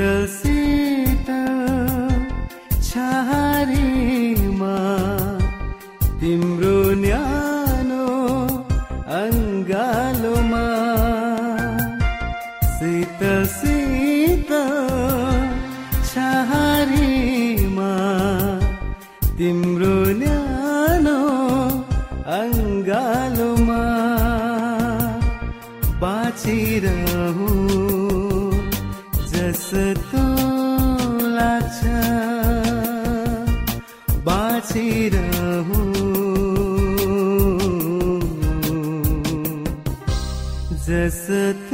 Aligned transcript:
जस्तो 0.00 0.59
लाग्छ 41.10 41.69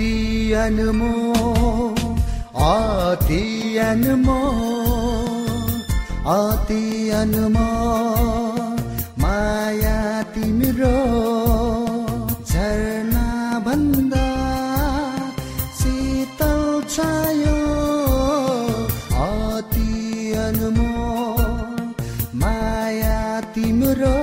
अनमो 0.00 1.12
अति 2.64 3.76
अनमो 3.78 4.38
अति 6.34 7.10
अनमो 7.20 7.70
माया 9.22 10.22
तिम्रो 10.34 10.98
झरना 12.46 13.26
भन्दा 13.66 14.28
शीतल 15.78 16.62
छायो। 16.94 17.58
अति 19.26 20.32
अनमो 20.46 20.92
माया 22.44 23.40
तिम्रो 23.54 24.16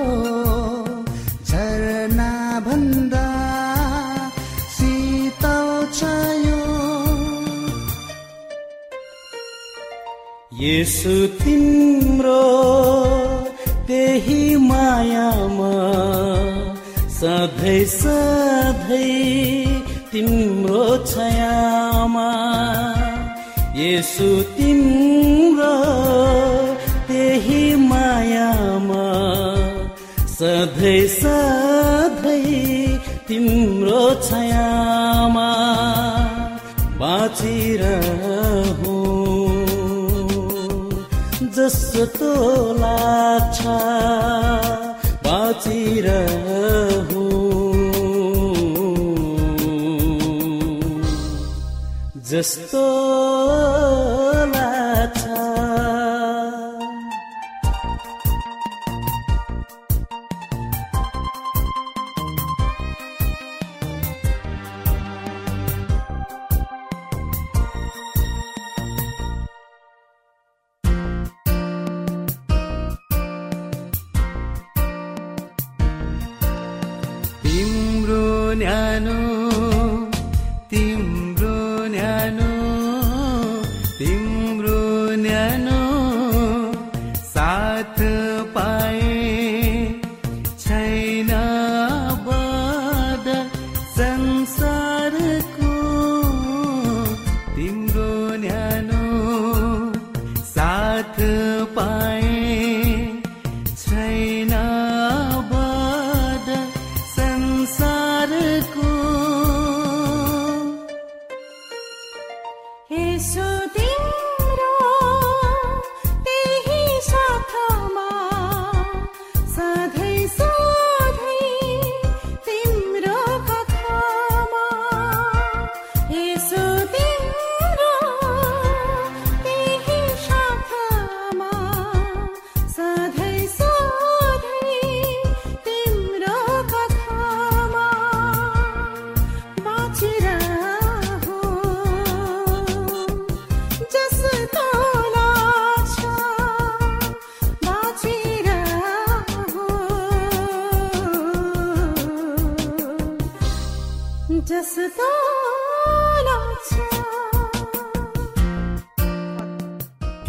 यसु 10.76 11.16
तिम्रो 11.40 12.40
त्यही 13.88 14.40
मायामा 14.60 15.70
सधैँ 17.18 17.84
सधैँ 17.92 19.80
तिम्रो 20.12 20.84
छयामा। 21.12 22.28
यसु 23.80 24.28
तिम्रो 24.56 25.72
त्यही 27.08 27.62
मायामा 27.88 29.08
सधैँ 30.36 31.06
सधैँ 31.16 32.52
तिम्रो 33.28 34.04
छयामा। 34.28 35.50
बाँचिरहँ 37.00 38.35
जस्तो 41.96 42.30
लाग्छ। 42.72 43.60
बाँचिरहु। 45.24 46.26
जस्तो 52.30 52.86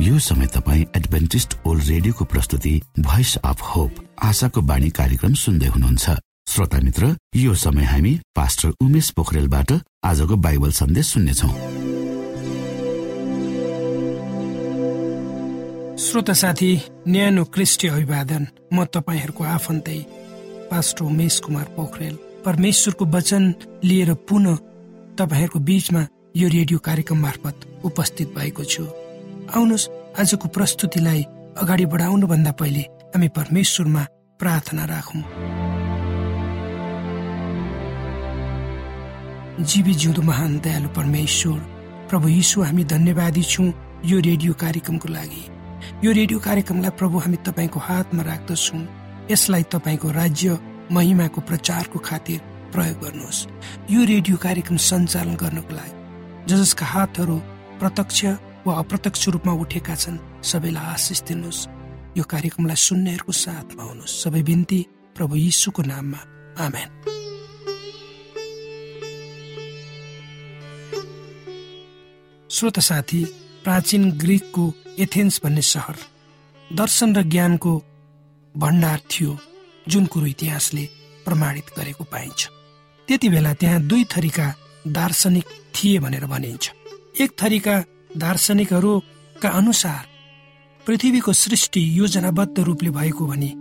यो 0.08 0.20
समय 0.20 0.48
तपाईँ 0.48 0.84
एडभेन्टिस्ट 0.96 1.54
ओल्ड 1.68 1.84
रेडियोको 1.84 2.26
प्रस्तुति 2.26 2.70
भोइस 3.00 3.36
अफ 3.38 3.62
होप 3.62 3.96
आशाको 4.24 4.62
बाणी 4.62 4.90
कार्यक्रम 4.90 5.34
सुन्दै 5.36 5.68
हुनुहुन्छ। 5.68 6.10
श्रोता 6.48 6.80
मित्र 6.80 7.08
यो 7.36 7.54
समय 7.54 7.84
हामी 7.84 8.14
पास्टर 8.36 8.70
उमेश 8.82 9.10
पोखरेलबाट 9.18 9.72
आजको 10.04 10.36
बाइबल 10.38 10.72
सन्देश 10.72 11.08
सुन्नेछौ। 11.08 11.48
श्रोता 16.00 16.34
साथी 16.34 16.72
न्यानो 17.08 17.44
क्रिस्टी 17.52 17.88
अभिवादन 17.90 18.48
म 18.74 18.86
तपाईँहरूको 18.88 19.44
आफन्तै 19.44 20.00
पास्टर 20.72 21.04
उमेश 21.04 21.40
कुमार 21.44 21.68
पोखरेल। 21.76 22.16
परमेश्वरको 22.46 23.06
वचन 23.12 23.54
लिएर 23.84 24.14
पुनः 24.24 24.56
तपाईँहरूको 25.20 25.60
बीचमा 25.68 26.08
यो 26.38 26.48
रेडियो 26.48 26.80
कार्यक्रम 26.80 27.22
मार्फत 27.22 27.68
उपस्थित 27.84 28.34
भएको 28.38 28.64
छु। 28.64 28.88
आउनुहोस् 29.48 29.88
आजको 30.18 30.48
प्रस्तुतिलाई 30.50 31.22
अगाडि 31.62 31.86
बढाउनुभन्दा 31.86 32.52
पहिले 32.52 32.82
हामी 33.14 33.28
परमेश्वरमा 33.38 34.04
प्रार्थना 34.40 34.86
राखौँ। 34.86 35.22
जीवी 39.62 39.94
जिउँदो 39.94 40.22
महान 40.22 40.58
दयालु 40.66 40.90
परमेश्वर 40.90 41.60
प्रभु 42.10 42.28
यीशु 42.30 42.62
हामी 42.62 42.84
धन्यवादी 42.84 43.44
छौँ 43.44 43.70
यो 44.06 44.18
रेडियो 44.20 44.54
कार्यक्रमको 44.54 45.08
लागि। 45.08 45.44
यो 46.04 46.12
रेडियो 46.12 46.40
कार्यक्रमलाई 46.40 46.98
प्रभु 46.98 47.18
हामी 47.20 47.38
तपाईँको 47.46 47.80
हातमा 47.80 48.24
राख्दछौँ। 48.24 48.82
यसलाई 49.32 49.64
तपाईँको 49.70 50.12
राज्य 50.18 50.58
महिमाको 50.92 51.42
प्रचारको 51.46 52.00
खातिर 52.00 52.40
प्रयोग 52.74 52.98
गर्नुहोस्। 53.06 53.46
यो 53.94 54.02
रेडियो 54.14 54.38
कार्यक्रम 54.38 54.78
सञ्चालन 54.82 55.36
गर्नको 55.38 55.74
लागि 55.78 55.96
ज 56.50 56.58
जसका 56.58 56.86
हातहरू 56.86 57.38
प्रत्यक्ष 57.80 58.26
वा 58.68 58.74
अप्रत्यक्ष 58.76 59.28
रूपमा 59.34 59.54
उठेका 59.64 59.96
छन् 59.96 60.18
सबैलाई 60.44 60.86
आशिष 60.94 61.20
दिनुहोस्। 61.28 61.68
यो 62.18 62.24
कार्यक्रमलाई 62.24 62.76
सुन्नेहरूको 62.76 63.34
साथमा 63.34 63.84
हुनुहोस् 63.84 64.20
सबै 64.24 64.42
बिन्ती 64.44 64.80
प्रभु 65.16 65.36
यीशुको 65.36 65.82
नाममा। 65.84 66.20
आमेन। 66.60 66.90
श्रोत 72.50 72.80
साथी 72.80 73.22
प्राचीन 73.64 74.04
ग्रिकको 74.12 74.64
एथेन्स 75.00 75.40
भन्ने 75.44 75.62
सहर 75.62 75.98
दर्शन 76.74 77.10
र 77.16 77.22
ज्ञानको 77.24 77.74
भण्डार 78.56 79.00
थियो 79.12 79.32
जुन 79.88 80.06
कुरो 80.06 80.26
इतिहासले 80.26 80.84
प्रमाणित 81.26 81.68
गरेको 81.78 82.04
पाइन्छ। 82.04 82.42
त्यति 83.08 83.28
बेला 83.30 83.54
त्यहाँ 83.54 83.82
दुई 83.82 84.04
थरीका 84.04 84.48
दार्शनिक 84.88 85.46
थिए 85.76 86.00
भनेर 86.00 86.26
भनिन्छ। 86.26 86.66
एक 87.22 87.32
थरीका 87.42 87.76
दार्शनिकहरूका 88.18 89.50
अनुसार 89.50 90.04
पृथ्वीको 90.88 91.34
सृष्टि 91.34 91.82
योजनाबद्ध 92.00 92.60
रूपले 92.60 92.90
भएको 92.90 93.26
भनी 93.26 93.52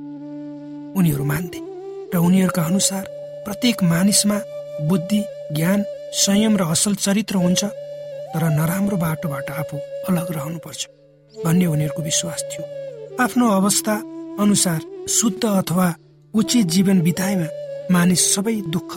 उनीहरू 0.98 1.24
मान्थे 1.24 1.60
र 2.14 2.18
उनीहरूका 2.18 2.62
अनुसार 2.62 3.04
प्रत्येक 3.44 3.82
मानिसमा 3.82 4.38
बुद्धि 4.88 5.20
ज्ञान 5.52 5.84
संयम 6.12 6.56
र 6.56 6.62
असल 6.70 6.94
चरित्र 6.94 7.36
हुन्छ 7.36 7.64
तर 8.32 8.42
नराम्रो 8.50 8.96
बाटोबाट 8.96 9.50
आफू 9.50 9.76
अलग 10.08 10.32
रहनुपर्छ 10.32 10.86
भन्ने 11.34 11.66
उनीहरूको 11.66 12.02
विश्वास 12.02 12.44
थियो। 12.52 12.64
आफ्नो 13.24 13.50
अवस्था 13.50 13.94
अनुसार 14.40 14.80
शुद्ध 15.08 15.44
अथवा 15.44 15.94
उचित 16.34 16.66
जीवन 16.66 17.00
बिताएमा 17.00 17.46
मानिस 17.90 18.34
सबै 18.34 18.56
दुःख 18.68 18.92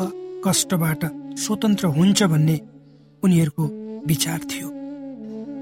कष्टबाट 0.47 1.05
स्वतन्त्र 1.39 1.87
हुन्छ 1.97 2.23
भन्ने 2.23 2.59
उनीहरूको 3.23 3.65
विचार 4.07 4.39
थियो। 4.51 4.78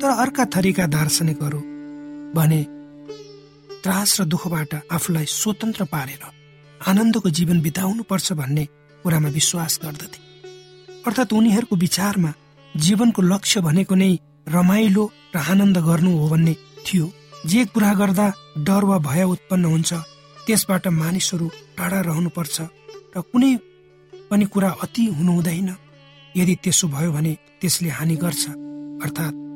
तर 0.01 0.09
अर्का 0.23 0.45
थरीका 0.55 0.85
दार्शनिकहरू 0.87 1.59
भने 2.35 2.61
त्रास 3.83 4.19
र 4.19 4.23
दुःखबाट 4.25 4.73
आफूलाई 4.91 5.25
स्वतन्त्र 5.25 5.83
पारेर 5.93 6.23
आनन्दको 6.81 7.29
जीवन 7.37 7.61
बिताउनु 7.61 8.03
पर्छ 8.03 8.33
भन्ने 8.39 8.65
कुरामा 9.03 9.29
विश्वास 9.29 9.79
गर्दथे। 9.83 10.19
अर्थात् 11.07 11.33
उनीहरूको 11.33 11.75
विचारमा 11.75 12.31
जीवनको 12.75 13.21
लक्ष्य 13.21 13.61
भनेको 13.61 13.95
नै 13.95 14.11
रमाइलो 14.47 15.03
र 15.35 15.37
आनन्द 15.51 15.77
गर्नु 15.87 16.11
हो 16.17 16.27
भन्ने 16.29 16.53
थियो। 16.85 17.07
जे 17.45 17.65
कुरा 17.73 17.93
गर्दा 17.93 18.27
डर 18.67 18.83
वा 18.89 18.97
भय 19.07 19.23
उत्पन्न 19.33 19.65
हुन्छ 19.65 19.93
त्यसबाट 20.45 20.87
मानिसहरू 21.01 21.47
टाढा 21.77 21.99
रहनुपर्छ 22.09 22.57
र 23.15 23.21
कुनै 23.31 23.51
पनि 24.29 24.45
कुरा 24.53 24.69
अति 24.83 25.05
हुनु 25.17 25.31
हुँदैन 25.31 25.69
यदि 26.35 26.55
त्यसो 26.63 26.87
भयो 26.87 27.11
भने 27.11 27.33
त्यसले 27.61 27.89
हानि 27.97 28.15
गर्छ 28.23 28.43
अर्थात् 29.03 29.46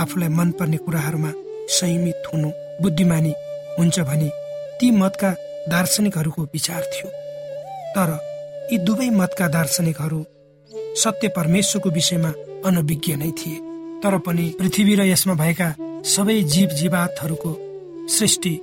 आफूलाई 0.00 0.28
मनपर्ने 0.28 0.76
कुराहरूमा 0.76 1.30
संयमित 1.70 2.28
हुनु 2.32 2.50
बुद्धिमानी 2.82 3.32
हुन्छ 3.78 4.00
भने 4.00 4.28
ती 4.80 4.90
मतका 4.90 5.30
दार्शनिकहरूको 5.68 6.42
विचार 6.54 6.82
थियो। 6.92 7.08
तर 7.94 8.10
यी 8.72 8.78
दुवै 8.78 9.08
मतका 9.10 9.46
दार्शनिकहरू 9.48 10.20
सत्य 10.96 11.28
परमेश्वरको 11.28 11.90
विषयमा 11.90 12.30
अनभिज्ञ 12.66 13.14
नै 13.16 13.30
थिए। 13.38 13.58
तर 14.02 14.16
पनि 14.18 14.44
पृथ्वी 14.58 14.94
र 14.94 15.02
यसमा 15.04 15.34
भएका 15.34 15.68
सबै 16.06 16.36
जीव 16.52 16.68
जीवातहरूको 16.70 17.52
सृष्टि 18.08 18.54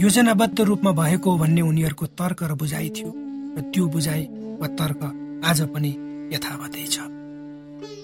योजनाबद्ध 0.00 0.60
रूपमा 0.60 0.90
भएको 0.92 1.36
भन्ने 1.38 1.62
उनीहरूको 1.62 2.06
तर्क 2.18 2.42
र 2.42 2.54
बुझाइ 2.54 2.88
थियो 2.96 3.10
र 3.56 3.60
त्यो 3.72 3.86
बुझाइ 3.86 4.22
वा 4.60 4.68
तर्क 4.78 5.00
आज 5.44 5.60
पनि 5.74 5.90
यथावतै 6.34 6.84
छ। 6.86 6.96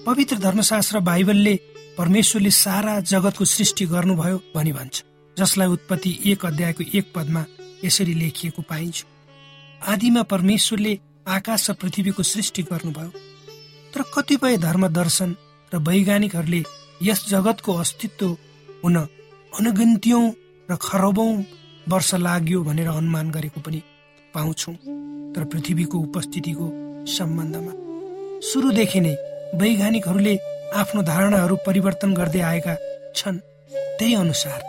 पवित्र 0.05 0.37
धर्मशास्त्र 0.37 0.99
बाइबलले 0.99 1.55
परमेश्वरले 1.97 2.51
सारा 2.51 2.99
जगतको 3.09 3.45
सृष्टि 3.45 3.85
गर्नुभयो 3.87 4.37
भनी 4.55 4.71
भन्छ 4.73 5.03
जसलाई 5.37 5.67
उत्पत्ति 5.67 6.11
एक 6.31 6.45
अध्यायको 6.45 6.83
एक 6.97 7.11
पदमा 7.15 7.43
यसरी 7.83 8.13
लेखिएको 8.13 8.61
पाइन्छ। 8.61 9.03
आदिमा 9.87 10.23
परमेश्वरले 10.23 10.93
आकाश 11.27 11.69
र 11.69 11.73
पृथ्वीको 11.81 12.23
सृष्टि 12.23 12.61
गर्नुभयो। 12.63 13.11
तर 13.93 14.01
कतिपय 14.13 14.57
धर्म 14.57 14.87
दर्शन 14.89 15.35
र 15.71 15.77
वैज्ञानिकहरूले 15.79 16.63
यस 17.01 17.25
जगतको 17.29 17.73
अस्तित्व 17.73 18.27
हुन 18.83 18.95
अनगिन्त्यौं 19.53 20.23
र 20.69 20.75
खरबौं 20.81 21.31
वर्ष 21.89 22.13
लाग्यो 22.15 22.63
भनेर 22.63 22.87
अनुमान 22.89 23.29
गरेको 23.31 23.61
पनि 23.61 23.81
पाउँछौ। 24.33 24.71
तर 25.33 25.43
पृथ्वीको 25.51 25.97
उपस्थितिको 25.99 26.65
सम्बन्धमा 27.07 27.73
सुरुदेखि 28.49 28.99
नै 28.99 29.15
वैज्ञानिकहरूले 29.59 30.35
आफ्नो 30.73 31.01
धारणाहरू 31.01 31.55
परिवर्तन 31.65 32.13
गर्दै 32.13 32.39
आएका 32.41 32.75
छन् 33.15 33.37
त्यही 33.99 34.13
अनुसार 34.15 34.59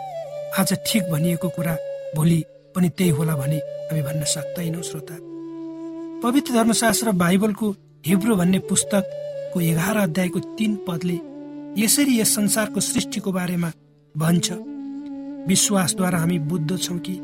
आज 0.59 0.73
ठिक 0.87 1.03
भनिएको 1.11 1.49
कुरा 1.49 1.75
भोलि 2.15 2.43
पनि 2.75 2.89
त्यही 2.97 3.11
होला 3.17 3.35
भने 3.35 3.57
हामी 3.89 4.01
भन्न 4.01 4.23
सक्दैनौँ 4.25 4.83
श्रोता। 4.83 5.15
पवित्र 6.23 6.53
धर्मशास्त्र 6.53 7.11
बाइबलको 7.11 7.69
हिब्रो 8.05 8.35
भन्ने 8.35 8.59
पुस्तकको 8.69 9.61
एघार 9.61 9.97
अध्यायको 9.97 10.39
तीन 10.57 10.75
पदले 10.87 11.17
यसरी 11.81 12.19
यस 12.19 12.35
संसारको 12.35 12.79
सृष्टिको 12.81 13.31
बारेमा 13.31 13.71
भन्छ। 14.15 14.51
विश्वासद्वारा 15.47 16.19
हामी 16.19 16.39
बुद्ध 16.49 16.77
छौँ 16.77 16.99
कि 16.99 17.15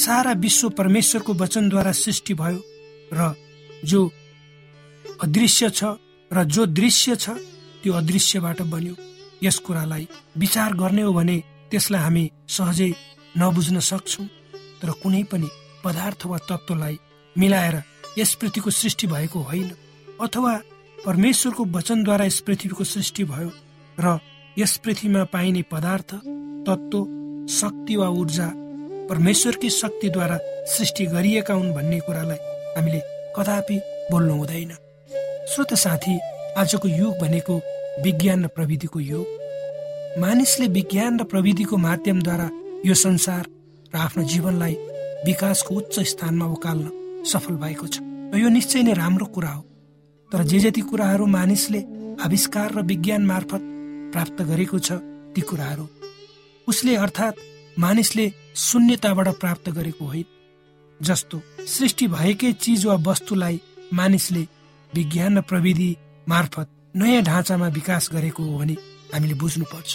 सारा 0.00 0.32
विश्व 0.40 0.68
परमेश्वरको 0.78 1.32
वचनद्वारा 1.34 1.92
सृष्टि 1.92 2.34
भयो 2.34 2.60
र 3.12 3.34
जो 3.84 4.00
अदृश्य 5.22 5.70
छ 5.70 5.84
र 6.30 6.44
जो 6.44 6.66
दृश्य 6.66 7.16
छ 7.16 7.30
त्यो 7.82 7.92
अदृश्यबाट 7.92 8.62
बन्यो। 8.72 8.94
यस 9.42 9.58
कुरालाई 9.66 10.06
विचार 10.38 10.72
गर्ने 10.74 11.02
हो 11.02 11.12
भने 11.12 11.36
त्यसलाई 11.70 12.02
हामी 12.02 12.24
सहजै 12.48 12.90
नबुझ्न 13.38 13.80
सक्छौँ 13.90 14.26
तर 14.80 14.90
कुनै 15.02 15.22
पनि 15.30 15.48
पदार्थ 15.84 16.26
वा 16.26 16.38
तत्त्वलाई 16.48 16.98
मिलाएर 17.36 17.76
यस 18.18 18.34
पृथ्वीको 18.40 18.70
सृष्टि 18.70 19.06
भएको 19.06 19.38
होइन 19.40 19.70
अथवा 20.20 20.52
परमेश्वरको 20.98 21.64
वचनद्वारा 21.76 22.24
यस 22.24 22.38
पृथ्वीको 22.46 22.84
सृष्टि 22.84 23.24
भयो 23.24 23.50
र 23.98 24.18
यस 24.58 24.76
पृथ्वीमा 24.84 25.22
पाइने 25.32 25.62
पदार्थ 25.72 26.10
तत्त्व 26.66 27.00
शक्ति 27.50 27.96
वा 27.96 28.08
ऊर्जा 28.20 28.48
परमेश्वरकै 29.10 29.70
शक्तिद्वारा 29.70 30.38
सृष्टि 30.74 31.06
गरिएका 31.06 31.54
हुन् 31.54 31.74
भन्ने 31.74 31.98
कुरालाई 32.00 32.40
हामीले 32.76 33.00
कदापि 33.36 33.78
बोल्नु 34.10 34.34
हुँदैन। 34.34 34.72
श्रोत 35.50 35.74
साथी 35.74 36.14
आजको 36.56 36.88
युग 36.88 37.18
भनेको 37.18 37.54
विज्ञान 38.04 38.44
र 38.44 38.48
प्रविधिको 38.48 39.00
युग। 39.00 40.20
मानिसले 40.20 40.66
विज्ञान 40.68 41.20
र 41.20 41.24
प्रविधिको 41.24 41.76
माध्यमद्वारा 41.76 42.48
यो 42.86 42.94
संसार 42.94 43.46
र 43.94 43.98
आफ्नो 43.98 44.22
जीवनलाई 44.24 44.74
विकासको 45.26 45.74
उच्च 45.74 46.00
स्थानमा 46.10 46.46
उकाल्न 46.46 47.24
सफल 47.24 47.56
भएको 47.56 47.86
छ। 47.86 48.00
र 48.02 48.36
यो 48.36 48.48
निश्चय 48.48 48.82
नै 48.82 48.92
राम्रो 48.92 49.26
कुरा 49.26 49.48
हो। 49.48 49.62
तर 50.32 50.42
जे 50.44 50.58
जति 50.60 50.80
कुराहरू 50.82 51.26
मानिसले 51.26 51.80
आविष्कार 52.20 52.72
र 52.72 52.82
विज्ञान 52.84 53.26
मार्फत 53.26 53.62
प्राप्त 54.12 54.42
गरेको 54.42 54.78
छ 54.78 55.00
ती 55.32 55.40
कुराहरू 55.40 55.88
उसले 56.68 56.96
अर्थात् 56.96 57.42
मानिसले 57.78 58.30
शून्यताबाट 58.58 59.28
प्राप्त 59.40 59.70
गरेको 59.70 60.04
होइन। 60.04 60.28
जस्तो 61.00 61.42
सृष्टि 61.66 62.06
भएकै 62.08 62.52
चिज 62.52 62.86
वा 62.86 62.94
वस्तुलाई 63.08 63.60
मानिसले 63.92 64.46
विज्ञान 64.92 65.38
र 65.38 65.40
प्रविधि 65.42 65.90
मार्फत 66.32 66.68
नयाँ 66.96 67.22
ढाँचामा 67.22 67.68
विकास 67.68 68.08
गरेको 68.12 68.42
हो 68.42 68.58
भने 68.58 68.76
हामीले 69.12 69.34
बुझ्नुपर्छ। 69.34 69.90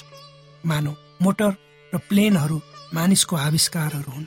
मानौ 0.66 0.94
मोटर 1.22 1.52
र 1.94 1.98
प्लेनहरू 2.10 2.58
मानिसको 2.94 3.36
आविष्कारहरू 3.36 4.12
हुन्। 4.12 4.26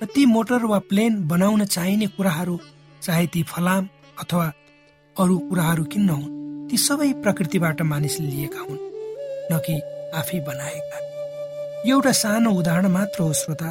र 0.00 0.06
ती 0.14 0.22
मोटर 0.26 0.64
वा 0.64 0.78
प्लेन 0.90 1.12
बनाउन 1.28 1.64
चाहिने 1.64 2.06
कुराहरू 2.16 2.56
चाहे 3.02 3.26
ती 3.26 3.42
फलाम 3.42 3.88
अथवा 4.18 4.46
अरू 5.16 5.38
कुराहरू 5.48 5.84
किन 5.84 6.02
नहुन् 6.02 6.68
ती 6.70 6.76
सबै 6.76 7.12
प्रकृतिबाट 7.22 7.82
मानिसले 7.82 8.26
लिएका 8.26 8.60
हुन् 8.60 8.80
न 9.52 9.58
कि 9.66 9.76
आफै 10.16 10.38
बनाएका। 10.48 10.98
एउटा 11.90 12.12
सानो 12.12 12.50
उदाहरण 12.50 12.86
मात्र 12.88 13.22
हो 13.22 13.32
श्रोता। 13.32 13.70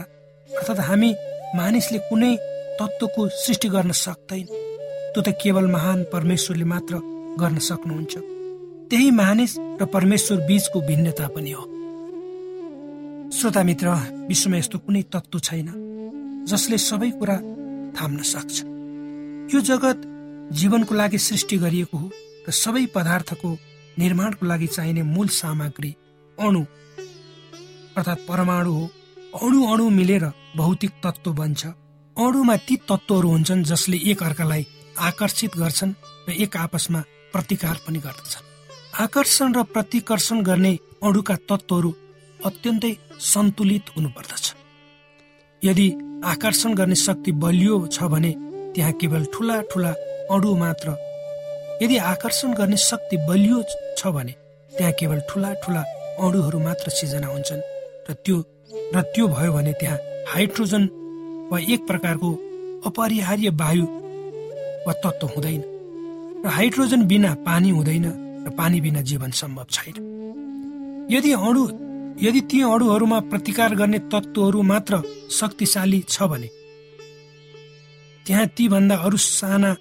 अर्थात् 0.49 0.79
हामी 0.79 1.11
मानिसले 1.55 1.99
कुनै 2.09 2.33
तत्त्वको 2.79 3.21
सृष्टि 3.43 3.69
गर्न 3.69 3.91
सक्दैन 4.05 4.45
त्यो 5.13 5.21
त 5.21 5.29
केवल 5.41 5.65
महान 5.67 6.03
परमेश्वरले 6.13 6.65
मात्र 6.73 6.95
गर्न 7.37 7.57
सक्नुहुन्छ। 7.59 8.13
त्यही 8.89 9.09
मानिस 9.11 9.53
र 9.81 9.85
परमेश्वर 9.85 10.37
बीचको 10.47 10.81
भिन्नता 10.81 11.27
पनि 11.27 11.51
हो। 11.51 11.63
श्रोता 13.29 13.61
मित्र 13.63 13.87
विश्वमा 14.29 14.57
यस्तो 14.57 14.77
कुनै 14.79 15.01
तत्त्व 15.13 15.39
छैन 15.39 15.67
जसले 16.49 16.77
सबै 16.79 17.09
कुरा 17.11 17.35
थाम्न 17.97 18.19
सक्छ। 18.23 18.55
यो 19.53 19.59
जगत 19.61 19.97
जीवनको 20.51 20.93
लागि 20.95 21.17
सृष्टि 21.17 21.57
गरिएको 21.57 21.97
हो 21.97 22.07
र 22.47 22.51
सबै 22.51 22.85
पदार्थको 22.95 23.49
निर्माणको 23.99 24.45
लागि 24.45 24.67
चाहिने 24.67 25.03
मूल 25.03 25.27
सामग्री 25.27 25.91
अणु 26.37 26.61
अर्थात् 27.97 28.25
परमाणु 28.27 28.71
हो। 28.73 28.85
अणु 29.45 29.59
अणु 29.73 29.89
मिलेर 29.89 30.25
भौतिक 30.57 30.91
तत्त्व 31.03 31.33
बन्छ। 31.33 31.61
अणुमा 32.17 32.55
ती 32.67 32.75
तत्त्वहरू 32.89 33.29
हुन्छन् 33.29 33.63
जसले 33.63 33.97
एक 34.11 34.23
अर्कालाई 34.23 34.65
आकर्षित 34.99 35.51
गर्छन् 35.57 35.93
र 36.27 36.31
एक 36.33 36.57
आपसमा 36.57 37.01
प्रतिकार 37.33 37.75
पनि 37.87 37.99
गर्दछन् 38.05 38.47
आकर्षण 39.03 39.53
र 39.55 39.63
प्रतिकर्षण 39.73 40.41
गर्ने 40.43 40.73
अणुका 41.03 41.35
तत्त्वहरू 41.49 41.91
अत्यन्तै 42.39 42.93
सन्तुलित 43.31 43.89
हुनुपर्दछ। 43.95 44.45
यदि 45.61 45.87
आकर्षण 46.25 46.73
गर्ने 46.79 46.95
शक्ति 46.95 47.31
बलियो 47.43 47.75
छ 47.87 48.03
भने 48.13 48.31
त्यहाँ 48.75 48.91
केवल 49.01 49.25
ठुला 49.33 49.61
ठुला 49.71 49.91
अणु 50.33 50.55
मात्र। 50.55 50.95
यदि 51.83 51.97
आकर्षण 52.11 52.53
गर्ने 52.59 52.77
शक्ति 52.89 53.17
बलियो 53.29 53.63
छ 53.97 54.07
भने 54.15 54.33
त्यहाँ 54.71 54.93
केवल 54.99 55.19
ठुला 55.29 55.53
ठुला 55.63 55.81
अणुहरू 56.25 56.59
मात्र 56.59 56.89
सिर्जना 56.97 57.27
हुन्छन् 57.27 57.61
र 58.09 58.13
त्यो 58.25 58.37
र 58.95 59.01
त्यो 59.15 59.27
भयो 59.27 59.51
भने 59.53 59.73
त्यहाँ 59.79 59.97
हाइड्रोजन 60.33 60.83
वा 61.51 61.59
एक 61.73 61.81
प्रकारको 61.87 62.29
अपरिहार्य 62.87 63.49
वायु 63.61 63.85
वा 64.85 64.93
तत्त्व 65.03 65.27
हुँदैन। 65.35 65.61
र 66.43 66.47
हाइड्रोजन 66.47 67.01
बिना 67.07 67.33
पानी 67.45 67.69
हुँदैन 67.69 68.05
र 68.45 68.49
पानी 68.57 68.79
बिना 68.81 69.01
जीवन 69.09 69.31
सम्भव 69.31 69.65
छैन। 69.69 69.95
यदि 71.11 71.31
अणु 71.33 71.63
यदि 72.21 72.41
ती 72.51 72.61
अणुहरूमा 72.63 73.19
प्रतिकार 73.31 73.75
गर्ने 73.75 73.99
तत्त्वहरू 74.11 74.61
मात्र 74.71 75.01
शक्तिशाली 75.31 75.99
छ 76.09 76.23
भने 76.31 76.49
त्यहाँ 78.25 78.47
तीभन्दा 78.57 78.95
अरू 79.05 79.17
साना 79.17 79.71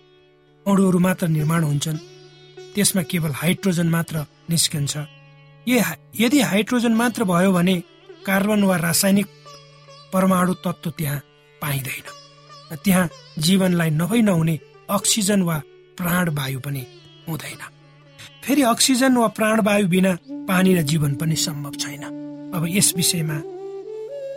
अणुहरू 0.67 0.99
मात्र 0.99 1.29
निर्माण 1.29 1.63
हुन्छन्। 1.65 1.99
त्यसमा 2.75 3.03
केवल 3.11 3.33
हाइड्रोजन 3.41 3.89
मात्र 3.89 4.25
निस्कन्छ। 4.51 4.95
यदि 6.23 6.41
हाइड्रोजन 6.41 6.95
मात्र 6.95 7.25
भयो 7.25 7.53
भने 7.53 7.75
कार्बन 8.27 8.63
वा 8.69 8.77
रासायनिक 8.77 9.27
परमाणु 10.13 10.55
तत्त्व 10.65 10.91
त्यहाँ 10.99 11.19
पाइँदैन। 11.63 12.07
त्यहाँ 12.85 13.09
जीवनलाई 13.39 13.91
नभई 13.91 14.23
नहुने 14.23 14.59
अक्सिजन 14.91 15.43
वा 15.43 15.57
प्राणवायु 15.99 16.61
पनि 16.61 16.83
हुँदैन। 17.29 17.63
फेरि 18.45 18.63
अक्सिजन 18.63 19.17
वा 19.17 19.27
प्राणवायु 19.39 19.89
बिना 19.89 20.13
पानी 20.49 20.75
र 20.75 20.83
जीवन 20.91 21.15
पनि 21.21 21.37
सम्भव 21.37 21.75
छैन। 21.83 22.05
अब 22.55 22.63
यस 22.69 22.93
विषयमा 22.97 23.39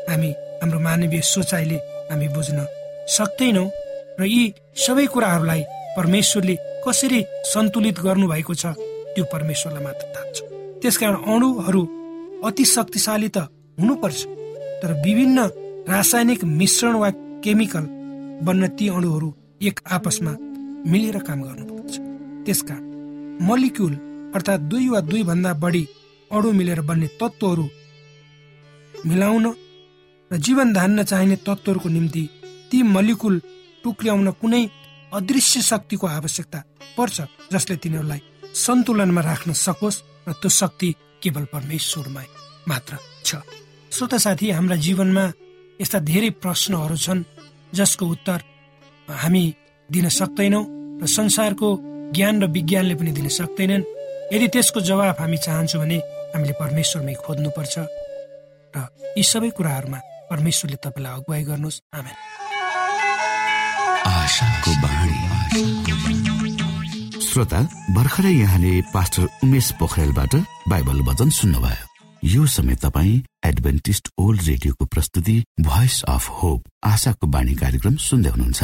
हामी 0.10 0.32
हाम्रो 0.62 0.80
मानवीय 0.80 1.22
सोचाइले 1.26 1.78
हामी 2.12 2.28
बुझ्न 2.36 2.66
सक्दैनौँ 3.08 3.70
र 4.20 4.26
यी 4.26 4.44
सबै 4.86 5.06
कुराहरूलाई 5.14 5.62
परमेश्वरले 5.98 6.56
कसरी 6.86 7.20
सन्तुलित 7.54 8.00
गर्नुभएको 8.00 8.54
छ 8.54 8.66
त्यो 9.14 9.24
परमेश्वरलाई 9.34 9.84
मात्र 9.84 10.06
थाहा 10.14 10.32
छ। 10.36 10.38
त्यसकारण 10.82 11.16
अणुहरू 11.32 11.82
अति 12.48 12.66
शक्तिशाली 12.66 13.30
त 13.36 13.48
हुनुपर्छ 13.78 14.20
तर 14.82 14.92
विभिन्न 15.06 15.40
रासायनिक 15.90 16.44
मिश्रण 16.60 16.96
वा 17.02 17.10
केमिकल 17.44 17.86
बन्न 18.46 18.68
ती 18.78 18.88
अणुहरू 18.90 19.30
एक 19.62 19.80
आपसमा 19.98 20.34
मिलेर 20.86 21.18
काम 21.28 21.40
गर्नुपर्छ 21.42 21.94
त्यसकारण 22.46 23.46
मलिक्युल 23.50 23.94
अर्थात् 24.36 24.68
दुई 24.72 24.88
वा 24.90 25.00
दुई 25.10 25.24
भन्दा 25.30 25.52
बढी 25.64 25.84
अणु 26.32 26.52
मिलेर 26.60 26.82
बन्ने 26.90 27.08
तत्त्वहरू 27.22 27.66
मिलाउन 29.06 29.46
र 30.32 30.38
जीवन 30.46 30.74
धान्न 30.74 31.04
चाहिने 31.04 31.36
तत्त्वहरूको 31.48 31.90
निम्ति 31.90 32.24
ती 32.72 32.78
मलिकुल 32.96 33.36
टुक्र्याउन 33.84 34.32
कुनै 34.42 34.64
अदृश्य 35.12 35.62
शक्तिको 35.62 36.08
आवश्यकता 36.08 36.60
पर्छ 36.98 37.18
जसले 37.54 37.76
तिनीहरूलाई 37.84 38.22
सन्तुलनमा 38.56 39.22
राख्न 39.22 39.54
सकोस् 39.66 40.04
र 40.28 40.32
त्यो 40.42 40.50
शक्ति 40.62 40.90
केवल 41.22 41.46
परमेश्वरमा 41.54 42.24
मात्र 42.70 42.98
छ। 43.26 43.30
श्रोता 43.92 44.18
साथी 44.18 44.50
हाम्रा 44.58 44.76
जीवनमा 44.86 45.26
यस्ता 45.82 46.00
धेरै 46.10 46.30
प्रश्नहरू 46.44 46.98
छन् 47.06 47.28
जसको 47.74 48.06
उत्तर 48.06 48.40
हामी 49.08 49.44
दिन 49.92 50.10
सक्दैनौँ 50.10 50.64
र 51.02 51.08
संसारको 51.08 51.68
ज्ञान 52.16 52.42
र 52.44 52.48
विज्ञानले 52.48 52.96
पनि 52.96 53.12
दिन 53.12 53.28
सक्दैनन् 53.28 53.84
यदि 54.34 54.48
त्यसको 54.48 54.80
जवाब 54.82 55.16
हामी 55.20 55.38
चाहन्छौँ 55.38 55.82
भने 55.82 55.98
हामीले 56.34 56.54
परमेश्वरमै 56.60 57.14
खोज्नुपर्छ 57.26 57.76
र 58.74 58.88
यी 59.18 59.24
सबै 59.24 59.50
कुराहरूमा 59.58 60.00
परमेश्वरले 60.32 60.78
तपाईँलाई 60.86 61.14
अगुवाई 61.20 61.44
गर्नुहोस्। 61.44 61.82
आमेन। 61.94 62.16
श्रोता 67.22 67.60
भर्खरै 67.96 68.34
यहाँले 68.34 68.72
पास्टर 68.94 69.24
उमेश 69.44 69.72
पोखरेलबाट 69.80 70.34
बाइबल 70.68 71.00
वचन 71.10 71.30
सुन्नुभयो। 71.30 71.88
यो 72.24 72.46
समय 72.46 72.76
तपाईँ 72.76 73.22
एडभेन्टिस्ट 73.46 74.10
ओल्ड 74.18 74.42
रेडियोको 74.48 74.86
प्रस्तुति 74.86 75.36
भोइस 75.62 76.04
अफ 76.08 76.30
होप 76.30 76.60
आशाको 76.84 77.28
बाणी 77.28 77.54
कार्यक्रम 77.56 77.96
सुन्दै 77.96 78.30
हुनुहुन्छ। 78.30 78.64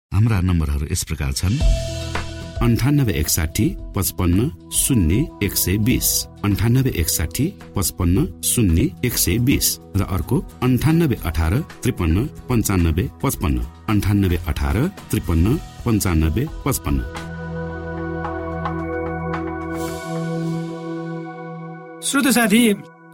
हाम्रा 0.11 0.39
नम्बरहरू 0.41 0.85
यस 0.91 1.03
प्रकार 1.09 1.31
छन्। 1.33 1.53
अन्ठानब्बे 2.61 3.13
एकसाठी 3.13 3.65
पचपन्न 3.95 4.39
शून्य 4.75 5.15
एक 5.43 5.53
सय 5.55 5.77
बिस। 5.87 6.07
अन्ठानब्बे 6.45 6.91
एकसाठी 7.01 7.45
पचपन्न 7.75 8.25
शून्य 8.43 8.83
एक 9.07 9.17
सय 9.17 9.37
बिस। 9.47 9.67
र 9.95 10.01
अर्को 10.15 10.37
अन्ठानब्बे 10.63 11.17
अठार 11.25 11.53
त्रिपन्न 11.83 12.25
पन्चानब्बे 12.49 13.05
पचपन्न। 13.23 13.57
अन्ठानब्बे 13.89 14.37
अठार 14.51 14.77
त्रिपन्न 15.09 15.55
पन्चानब्बे 15.85 16.43
पचपन्न। 16.65 16.99
श्रोत 22.03 22.27
साथी 22.35 22.61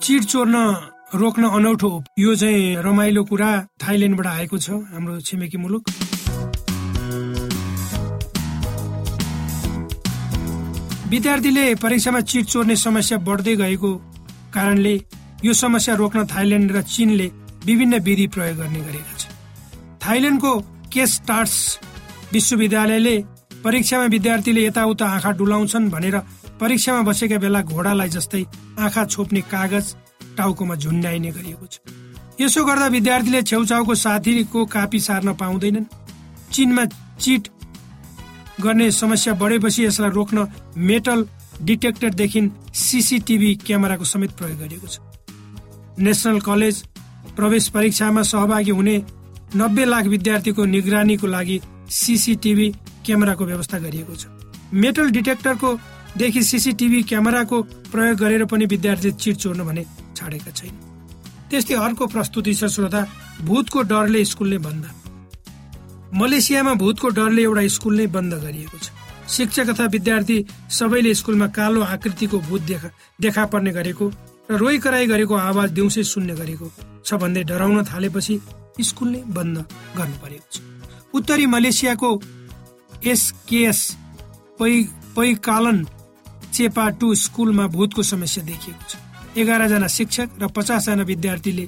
चिट 0.01 0.24
चोर्न 0.25 0.56
रोक्न 1.16 1.44
अनौठो 1.58 1.92
यो 2.20 2.36
चाहिँ 2.36 2.75
रमाइलो 2.86 3.24
कुरा 3.24 3.51
थाइल्यान्डबाट 3.82 4.27
आएको 4.27 4.58
छ 4.58 4.70
हाम्रो 4.92 5.20
छिमेकी 5.22 5.58
मुलुक। 5.58 5.84
विद्यार्थीले 11.07 11.63
परीक्षामा 11.75 12.19
चिट 12.21 12.45
चोर्ने 12.45 12.75
समस्या 12.75 13.17
बढ्दै 13.23 13.55
गएको 13.55 13.91
कारणले 14.53 14.93
यो 15.43 15.53
समस्या 15.53 15.95
रोक्न 15.95 16.25
थाइल्यान्ड 16.27 16.71
र 16.71 16.81
चीनले 16.83 17.27
विभिन्न 17.63 17.99
विधि 18.03 18.27
प्रयोग 18.27 18.57
गर्ने 18.57 18.79
गरेका 18.79 19.15
छन्। 19.15 19.35
थाइल्यान्डको 20.03 20.51
केस 20.91 21.11
टार्स 21.27 21.55
विश्वविद्यालयले 22.33 23.15
परीक्षामा 23.63 24.05
विद्यार्थीले 24.15 24.65
यताउता 24.65 25.05
आँखा 25.07 25.31
डुलाउँछन् 25.39 25.89
भनेर 25.89 26.17
परीक्षामा 26.59 27.01
बसेका 27.07 27.37
बेला 27.39 27.61
घोडालाई 27.63 28.09
जस्तै 28.09 28.43
आँखा 28.75 29.05
छोप्ने 29.05 29.41
कागज 29.47 29.95
टाउकोमा 30.37 30.75
झुन्डाइने 30.75 31.31
गरिएको 31.31 31.65
छ। 31.71 31.75
यसो 32.41 32.65
गर्दा 32.65 32.87
विद्यार्थीले 32.97 33.41
छेउछाउको 33.47 33.95
साथीको 33.95 34.65
कापी 34.75 34.99
सार्न 34.99 35.33
पाउँदैनन्। 35.39 35.91
चीनमा 36.51 36.83
चिट 37.23 37.47
गर्ने 38.61 38.89
समस्या 38.91 39.33
बढेपछि 39.33 39.85
यसलाई 39.85 40.11
रोक्न 40.11 40.47
मेटल 40.89 41.25
डिटेक्टरदेखि 41.63 42.41
सिसिटिभी 42.75 43.53
क्यामेराको 43.65 44.05
समेत 44.05 44.31
प्रयोग 44.37 44.59
गरिएको 44.59 44.87
छ। 44.87 44.99
नेसनल 45.99 46.39
कलेज 46.39 46.83
प्रवेश 47.35 47.67
परीक्षामा 47.69 48.21
सहभागी 48.23 48.71
हुने 48.71 48.95
नब्बे 49.55 49.85
लाख 49.85 50.05
विद्यार्थीको 50.07 50.65
निगरानीको 50.65 51.27
लागि 51.27 51.59
सिसिटिभी 51.91 52.69
क्यामेराको 53.05 53.45
व्यवस्था 53.45 53.77
गरिएको 53.79 54.15
छ। 54.15 54.25
मेटल 54.73 55.09
डिटेक्टरको 55.11 55.69
देखि 56.17 56.41
सिसिटिभी 56.43 57.01
क्यामेराको 57.03 57.61
प्रयोग 57.91 58.17
गरेर 58.17 58.45
पनि 58.45 58.65
विद्यार्थी 58.65 59.11
चिट 59.13 59.35
चोर्न 59.37 59.63
भने 59.63 59.85
छाडेका 60.15 60.51
छैन। 60.51 60.73
त्यस्तै 61.50 61.75
अर्को 61.75 62.07
प्रस्तुति 62.07 62.53
छ 62.53 62.65
श्रोता 62.67 63.01
भूतको 63.41 63.81
डरले 63.81 64.24
स्कुल 64.25 64.50
नै 64.50 64.57
बन्द। 64.59 64.85
मलेसियामा 66.13 66.74
भूतको 66.74 67.07
डरले 67.09 67.41
एउटा 67.43 67.67
स्कुल 67.67 67.98
नै 67.98 68.07
बन्द 68.07 68.33
गरिएको 68.43 68.77
छ। 68.77 68.87
शिक्षक 69.27 69.70
तथा 69.70 69.85
विद्यार्थी 69.91 70.37
सबैले 70.72 71.13
स्कुलमा 71.13 71.48
कालो 71.51 71.81
आकृतिको 71.83 72.37
भूत 72.48 72.61
देखा 72.61 72.89
देखा 73.20 73.46
पर्ने 73.51 73.72
गरेको 73.72 74.05
र 74.50 74.55
रोइ 74.55 74.77
कराई 74.79 75.07
गरेको 75.07 75.35
आवाज 75.35 75.72
दिउँसै 75.72 76.03
सुन्ने 76.03 76.35
गरेको 76.35 76.72
छ 77.05 77.13
भन्दै 77.22 77.43
डराउन 77.43 77.83
थालेपछि 77.83 78.35
स्कुल 78.79 79.09
नै 79.09 79.22
बन्द 79.35 79.57
गर्नु 79.98 80.17
परेको 80.24 80.48
छ। 80.53 80.55
उत्तरी 81.13 81.46
मलेसियाको 81.46 82.09
एसकेएस 83.05 83.79
पै 84.59 84.72
पैकालन 85.15 85.83
चेपा 86.53 86.85
टू 87.00 87.13
स्कुलमा 87.15 87.65
भूतको 87.75 88.03
समस्या 88.03 88.43
देखिएको 88.43 88.83
छ। 88.89 88.96
एघारजना 89.37 89.87
शिक्षक 89.87 90.29
र 90.41 90.48
पचासजना 90.55 91.03
विद्यार्थीले 91.03 91.65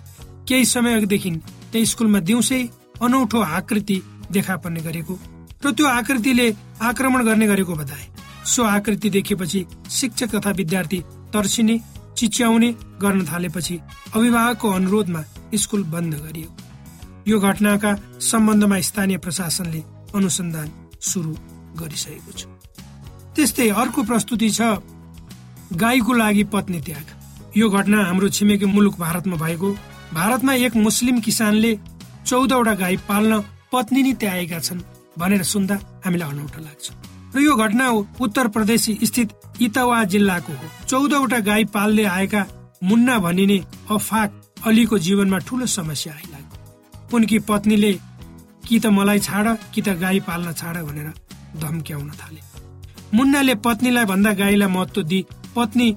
केही 0.48 0.66
समयदेखि 0.66 1.32
त्यही 1.72 1.86
स्कुलमा 1.86 2.20
दिउँसै 2.30 2.62
अनौठो 3.02 3.40
आकृति 3.58 3.98
देखा 4.32 4.56
पर्ने 4.58 4.82
गरेको 4.82 5.20
र 5.66 5.72
त्यो 5.72 5.86
आकृतिले 5.88 6.48
आक्रमण 6.82 7.24
गर्ने 7.26 7.48
गरेको 7.48 7.76
बताए। 7.76 8.06
सो 8.46 8.64
आकृति 8.66 9.10
देखेपछि 9.10 9.66
शिक्षक 9.92 10.36
तथा 10.36 10.52
विद्यार्थी 10.52 11.00
तर्सिने 11.34 11.80
चिच्याउने 12.18 12.70
गर्न 13.02 13.26
थालेपछि 13.26 13.80
अभिभावकको 14.16 14.70
अनुरोधमा 14.72 15.24
स्कुल 15.56 15.84
बन्द 15.86 16.14
गरियो। 16.16 16.50
यो 17.28 17.40
घटनाका 17.40 17.96
सम्बन्धमा 18.22 18.80
स्थानीय 18.82 19.18
प्रशासनले 19.18 19.84
अनुसन्धान 20.16 20.72
सुरु 21.02 21.34
गरिसकेको 21.76 22.32
छ। 22.32 22.46
त्यस्तै 23.36 23.70
अर्को 23.82 24.04
प्रस्तुति 24.04 24.50
छ 24.50 24.62
गाईको 25.76 26.14
लागि 26.14 26.44
पत्नी 26.54 26.80
त्याग। 26.82 27.08
यो 27.58 27.70
घटना 27.70 28.04
हाम्रो 28.06 28.30
छिमेकी 28.30 28.66
मुलुक 28.66 28.96
भारतमा 29.00 29.36
भएको। 29.38 29.70
भारतमा 30.14 30.54
एक 30.66 30.76
मुस्लिम 30.78 31.20
किसानले 31.20 31.78
चौधवटा 32.26 32.74
गाई 32.76 32.98
पाल्न 33.08 33.44
पत्नी 33.72 34.02
नै 34.04 34.14
त्यागेका 34.22 34.60
छन् 34.60 34.82
भनेर 35.20 35.44
सुन्दा 35.44 35.76
हामीलाई 36.06 36.30
अनौठो 36.30 36.60
लाग्छ। 36.62 36.86
र 37.36 37.38
यो 37.40 37.54
घटना 37.56 37.86
उत्तर 38.20 38.48
प्रदेश 38.56 38.86
स्थित 39.10 39.30
इतवा 39.62 40.04
जिल्लाको 40.14 40.54
हो। 40.54 40.68
चौधवटा 40.90 41.40
गाई 41.50 41.64
पाल्दै 41.76 42.06
आएका 42.18 42.42
मुन्ना 42.84 43.18
भनिने 43.20 43.58
अफाक 43.92 44.30
अलीको 44.68 44.98
जीवनमा 45.06 45.38
ठुलो 45.48 45.66
समस्या 45.70 46.14
आइलाग्यो 46.14 47.16
उनकी 47.16 47.40
पत्नीले 47.50 47.94
कि 48.68 48.80
त 48.80 48.86
मलाई 48.98 49.20
छाड 49.20 49.48
कि 49.74 49.82
त 49.82 49.90
गाई 50.02 50.20
पाल्न 50.28 50.54
छाड 50.54 50.76
भनेर 50.88 51.14
धम्क्याउन 51.62 52.10
थाले। 52.20 52.42
मुन्नाले 53.14 53.56
पत्नीलाई 53.66 54.06
भन्दा 54.06 54.32
गाईलाई 54.42 54.70
महत्व 54.70 55.02
दिई 55.04 55.26
पत्नी 55.56 55.88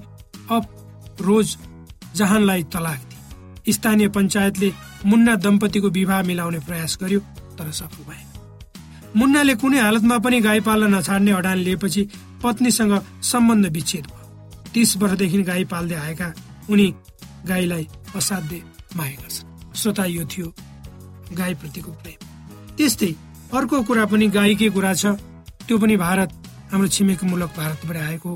अप 0.51 0.63
रोज 1.21 1.57
जहानलाई 2.15 2.63
तलाक 2.73 3.01
दिए 3.09 3.73
स्थानीय 3.73 4.07
पञ्चायतले 4.15 4.69
मुन्ना 5.05 5.35
दम्पतिको 5.45 5.89
विवाह 5.89 6.21
मिलाउने 6.23 6.59
प्रयास 6.67 6.97
गर्यो। 7.01 7.19
तर 7.57 7.71
सफल 7.71 8.03
भए। 8.03 8.23
मुन्नाले 9.15 9.55
कुनै 9.55 9.79
हालतमा 9.79 10.17
पनि 10.19 10.39
गाई 10.41 10.59
पाल्न 10.59 10.93
नछाड्ने 10.95 11.31
अडान 11.31 11.57
लिएपछि 11.57 12.01
पत्नीसँग 12.43 12.93
सम्बन्ध 13.23 13.65
विच्छेद 13.73 14.05
भयो। 14.07 14.71
तीस 14.73 14.95
वर्षदेखि 14.97 15.41
गाई 15.43 15.63
पाल्दै 15.71 15.95
आएका 15.97 16.27
उनी 16.69 16.87
गाईलाई 17.47 17.87
असाध्य 18.15 18.61
माया 18.95 19.15
गर्छन् 19.21 19.75
श्रोता 19.75 20.05
यो 20.05 20.23
थियो 20.25 20.47
गाई 21.33 21.53
प्रतिको 21.61 21.91
प्रेम। 21.93 22.19
त्यस्तै 22.77 23.11
अर्को 23.53 23.81
कुरा 23.83 24.05
पनि 24.05 24.27
गाईकै 24.29 24.69
कुरा 24.69 24.93
छ। 24.93 25.05
त्यो 25.67 25.77
पनि 25.77 25.95
भारत 25.97 26.29
हाम्रो 26.71 26.87
छिमेकी 26.87 27.25
मुलुक 27.27 27.51
भारतबाट 27.57 27.97
आएको 27.97 28.31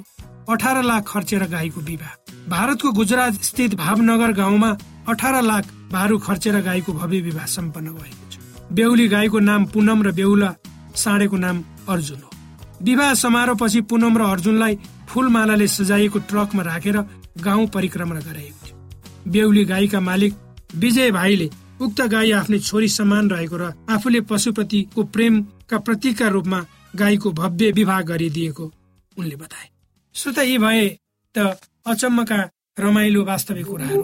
अठार 0.49 0.77
लाख 0.83 1.03
खर्चेर 1.07 1.43
गाईको 1.49 1.81
विवाह। 1.81 2.13
भारतको 2.49 2.91
गुजरात 2.91 3.33
स्थित 3.43 3.75
भावनगर 3.75 4.31
गाउँमा 4.33 4.69
अठार 5.09 5.41
लाख 5.41 5.65
भारू 5.91 6.17
खर्चेर 6.19 6.61
गाईको 6.61 6.93
भव्य 6.93 7.19
विवाह 7.21 7.45
सम्पन्न 7.49 7.91
भएको। 7.91 8.26
बेहुली 8.71 9.07
गाईको 9.07 9.39
नाम 9.39 9.65
पुनम 9.65 10.03
र 10.03 10.11
बेहुला 10.11 10.53
साँडेको 10.95 11.37
नाम 11.37 11.63
अर्जुन 11.89 12.19
हो। 12.19 12.29
विवाह 12.81 13.13
समारोहपछि 13.15 13.81
पुनम 13.81 14.17
र 14.17 14.21
अर्जुनलाई 14.23 14.75
फुलमालाले 15.09 15.67
सजाइएको 15.67 16.19
ट्रकमा 16.29 16.63
राखेर 16.63 16.97
गाउँ 17.41 17.67
परिक्रमा 17.67 18.19
गराएको 18.19 18.67
थियो 18.67 19.31
बेहुली 19.31 19.63
गाईका 19.65 19.99
मालिक 19.99 20.33
विजय 20.75 21.11
भाइले 21.11 21.49
उक्त 21.81 22.01
गाई 22.11 22.31
आफ्नै 22.31 22.59
छोरी 22.59 22.87
समान 22.89 23.29
रहेको 23.29 23.57
र 23.57 23.73
आफूले 23.89 24.21
पशुपतिको 24.29 25.03
प्रेमका 25.15 25.77
प्रतीकका 25.79 26.27
रूपमा 26.27 26.59
गाईको 26.95 27.31
भव्य 27.31 27.71
विवाह 27.71 28.01
गरिदिएको 28.01 28.65
उनले 29.17 29.35
बताए। 29.35 29.67
श्रोता 30.15 30.41
यी 30.41 30.57
भए 30.57 30.87
त 31.35 31.37
अचम्मका 31.87 32.39
रमाइलो 32.79 33.23
वास्तविक 33.25 33.65
कुराहरू। 33.65 34.03